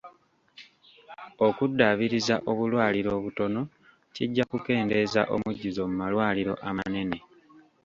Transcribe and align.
Okuddaabiriza 1.47 2.35
obulwaliro 2.51 3.09
obutono 3.17 3.61
kijja 4.15 4.43
kukendeeza 4.51 5.21
omujjuzo 5.35 5.81
mu 5.89 5.95
malwaliro 6.01 6.53
amanene 6.69 7.17